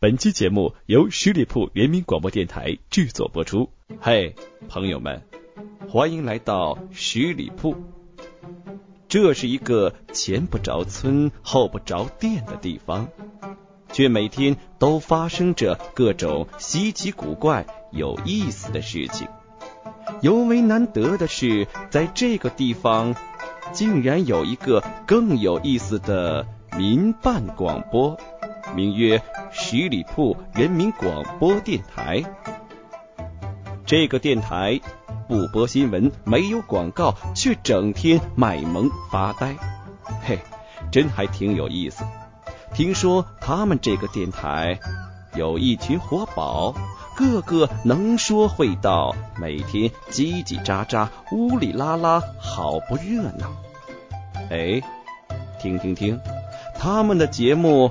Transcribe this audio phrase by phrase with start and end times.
[0.00, 3.68] 本期节目由十里铺人民广播电台制作播出。
[4.00, 4.36] 嘿，
[4.68, 5.20] 朋友们，
[5.88, 7.74] 欢迎来到十里铺。
[9.08, 13.08] 这是一个前不着村后不着店的地方，
[13.92, 19.26] 却每天都发生着各种稀奇古怪、有意思的事情。
[20.22, 23.16] 尤为难得的是，在这个地方
[23.72, 26.46] 竟然有一个更有意思的
[26.76, 28.16] 民办广播。
[28.74, 32.22] 名曰十里铺人民广播电台。
[33.84, 34.80] 这个电台
[35.26, 39.56] 不播新闻，没有广告，却整天卖萌发呆。
[40.22, 40.38] 嘿，
[40.90, 42.04] 真还挺有意思。
[42.74, 44.78] 听说他们这个电台
[45.34, 46.74] 有一群活宝，
[47.16, 53.50] 个个能说会道，每天叽叽喳喳，呜里啦啦，好不热闹。
[54.50, 54.82] 哎，
[55.58, 56.20] 听听听，
[56.78, 57.90] 他们的节目。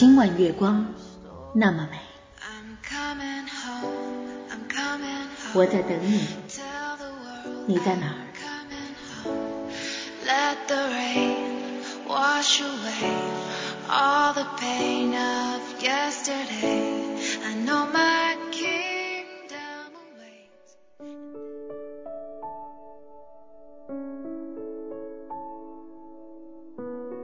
[0.00, 0.94] 今晚月光
[1.52, 1.98] 那么美，
[5.52, 6.26] 我在等你，
[7.66, 8.16] 你在哪儿？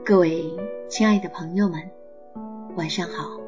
[0.05, 0.45] 各位
[0.91, 1.96] 亲爱的朋友们。
[2.77, 3.41] 晚上好，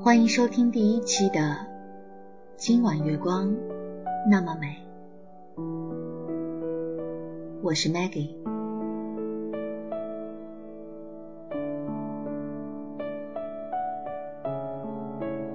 [0.00, 1.40] 欢迎收听第一期的
[2.56, 3.52] 《今晚月光
[4.30, 4.86] 那么美》，
[7.60, 8.36] 我是 Maggie，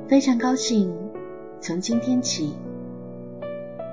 [0.09, 0.93] 非常高兴
[1.61, 2.57] 从今天起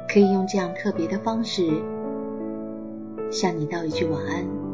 [0.09, 1.63] 可以用这样特别的方式
[3.31, 4.66] 向你道一句晚安。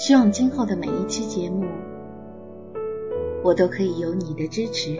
[0.00, 1.62] 希望今后的每一期节目，
[3.44, 4.98] 我都可以有你的支持，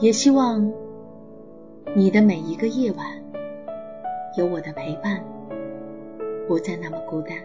[0.00, 0.68] 也希望
[1.94, 3.06] 你的每一个夜晚
[4.36, 5.24] 有我的陪伴，
[6.48, 7.38] 不再那么孤单。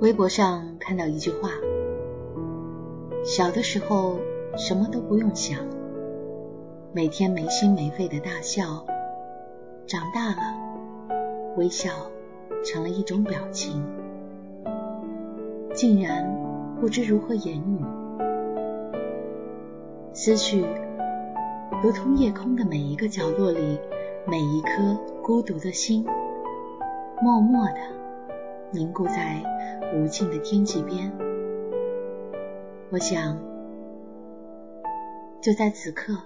[0.00, 1.50] 微博上看到一句话：
[3.24, 4.18] 小的时候。
[4.54, 5.58] 什么都不用想，
[6.92, 8.84] 每天没心没肺的大笑，
[9.86, 11.16] 长大了，
[11.56, 11.90] 微笑
[12.62, 13.82] 成了一种表情，
[15.72, 16.30] 竟然
[16.78, 17.80] 不知如何言语，
[20.12, 20.66] 思绪
[21.82, 23.78] 如同夜空的每一个角落里，
[24.26, 26.04] 每一颗孤独的心，
[27.22, 27.80] 默默的
[28.70, 29.42] 凝固在
[29.94, 31.10] 无尽的天际边。
[32.90, 33.51] 我想。
[35.42, 36.16] 就在此刻，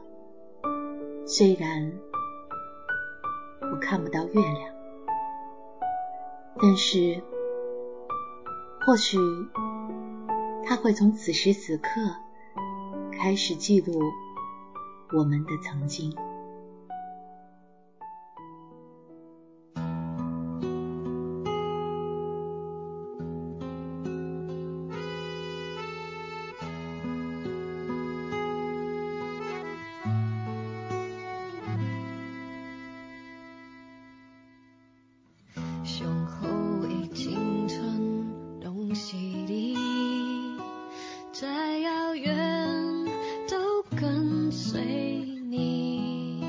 [1.24, 1.90] 虽然
[3.72, 4.74] 我看不到月亮，
[6.60, 7.22] 但是
[8.84, 9.16] 或许
[10.66, 11.90] 它会从此时此刻
[13.10, 13.98] 开始记录
[15.16, 16.14] 我们的曾经。
[41.38, 42.34] 再遥远
[43.46, 44.80] 都跟随
[45.50, 46.42] 你。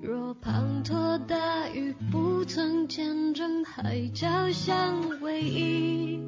[0.00, 6.20] 若滂沱大雨不曾见证海角相偎依，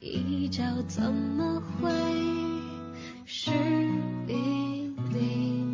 [0.00, 1.92] 一角怎么会
[3.24, 3.52] 是
[4.26, 5.64] 冰例？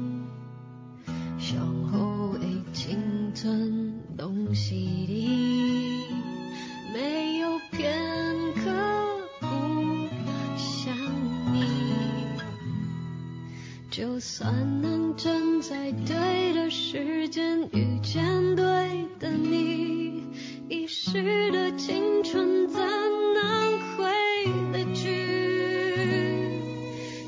[1.39, 2.41] 向后为
[2.75, 4.75] 青春东西
[5.09, 6.03] 里，
[6.93, 8.19] 没有偏。
[13.91, 18.65] 就算能站在对的时间遇见对
[19.19, 20.23] 的你，
[20.69, 22.81] 遗失的青春怎
[23.35, 24.07] 能回
[24.73, 25.11] 得去？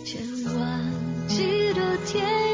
[0.05, 0.23] 千
[0.57, 0.93] 万
[1.27, 2.52] 记得天。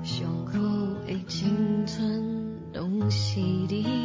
[0.05, 0.59] 胸口
[1.09, 4.00] 已经存东西的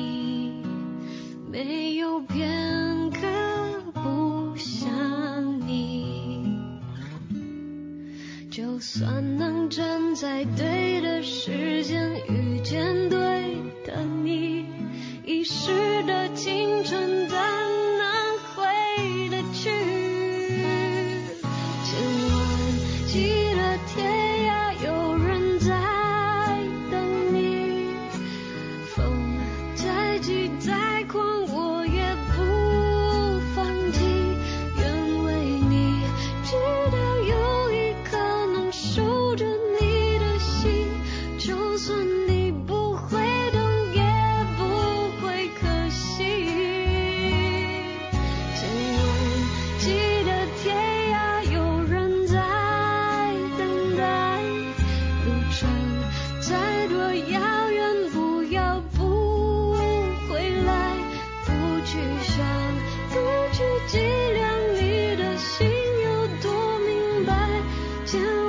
[68.16, 68.45] to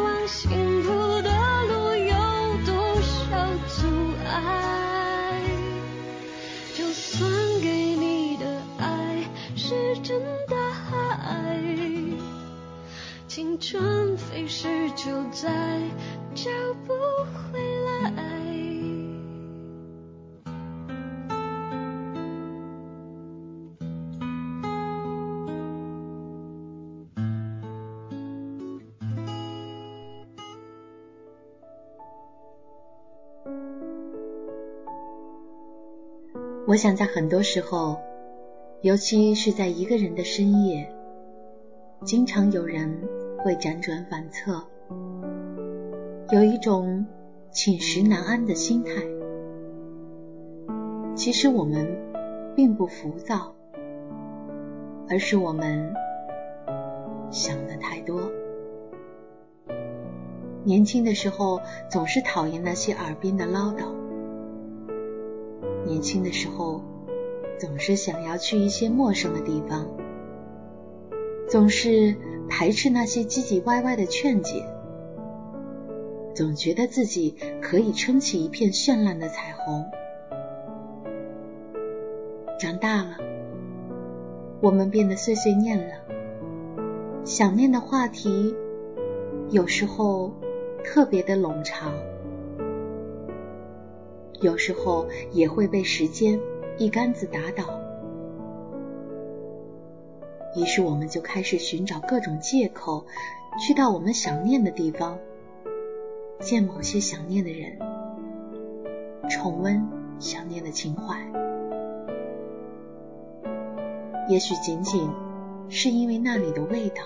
[36.68, 38.00] 我想在很多时候，
[38.80, 40.92] 尤其是在一个人的深夜，
[42.04, 43.08] 经常有人
[43.38, 44.64] 会辗转反侧，
[46.30, 47.06] 有一种
[47.52, 48.94] 寝食难安的心态。
[51.14, 51.86] 其实我们
[52.56, 53.54] 并不浮躁，
[55.08, 55.94] 而是我们
[57.30, 58.20] 想的太多。
[60.64, 64.05] 年轻的时候总是讨厌那些耳边的唠叨。
[65.86, 66.82] 年轻的时候，
[67.58, 69.88] 总是想要去一些陌生的地方，
[71.48, 72.16] 总是
[72.50, 74.66] 排斥那些唧唧歪歪的劝解，
[76.34, 79.84] 总觉得自己可以撑起一片绚烂的彩虹。
[82.58, 83.18] 长大了，
[84.60, 85.94] 我们变得碎碎念了，
[87.24, 88.56] 想念的话题
[89.50, 90.32] 有时候
[90.82, 91.92] 特别的冗长。
[94.40, 96.38] 有时候也会被时间
[96.78, 97.80] 一竿子打倒，
[100.54, 103.06] 于是我们就开始寻找各种借口，
[103.58, 105.18] 去到我们想念的地方，
[106.40, 107.78] 见某些想念的人，
[109.30, 109.88] 重温
[110.18, 111.16] 想念的情怀。
[114.28, 115.08] 也许仅仅
[115.68, 117.02] 是因为那里的味道，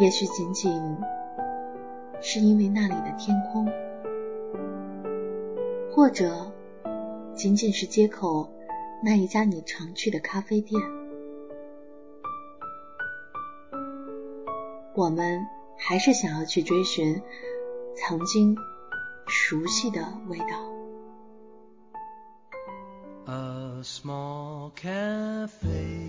[0.00, 0.72] 也许仅仅
[2.20, 3.68] 是因为那里的天空。
[5.96, 6.52] 或者
[7.34, 8.52] 仅仅是街口
[9.02, 10.78] 那一家你常去的咖啡店
[14.94, 15.46] 我们
[15.78, 17.22] 还是想要去追寻
[17.96, 18.54] 曾经
[19.26, 20.46] 熟悉的味道。
[23.24, 26.06] A small cafe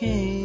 [0.00, 0.39] came.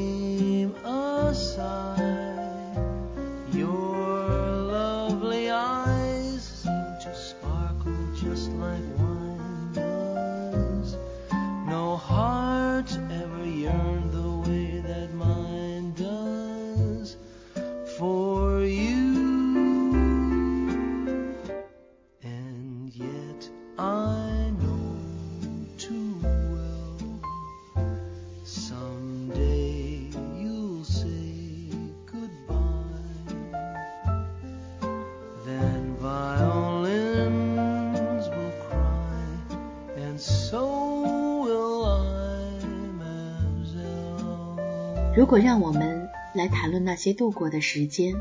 [45.26, 48.14] 如果让我们来谈论那些度过的时间，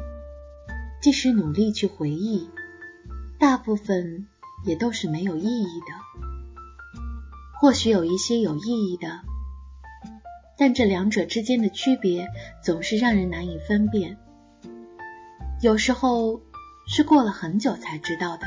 [1.03, 2.49] 即使努力去回忆，
[3.39, 4.27] 大部分
[4.65, 5.87] 也都是没有意义的。
[7.61, 9.21] 或许有一些有意义的，
[10.57, 12.27] 但这两者之间的区别
[12.63, 14.17] 总是让人难以分辨。
[15.61, 16.41] 有时候
[16.89, 18.47] 是过了很久才知道的，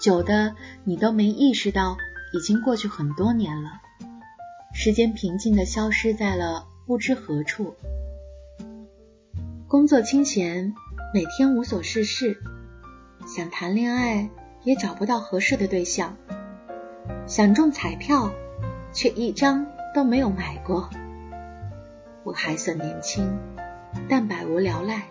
[0.00, 1.96] 久的你都没意识到
[2.34, 3.70] 已经过去很多年了。
[4.74, 7.76] 时间平静的消失在了不知何处。
[9.68, 10.74] 工作清闲，
[11.14, 12.42] 每天无所事事，
[13.28, 14.28] 想谈恋爱
[14.64, 16.16] 也找不到合适的对象。
[17.28, 18.32] 想中彩票，
[18.92, 20.90] 却一张都没有买过。
[22.24, 23.38] 我还算年轻，
[24.08, 25.04] 但百无聊赖。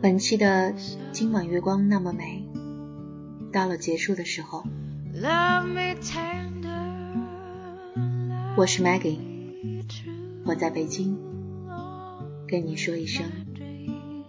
[0.00, 0.74] 本期的
[1.12, 2.44] 今晚月光那么美，
[3.52, 4.64] 到了结束的时候。
[8.56, 9.18] 我是 Maggie，
[10.44, 11.18] 我在北京，
[12.46, 13.26] 跟你说一声